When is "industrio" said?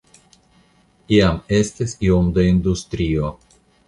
2.53-3.31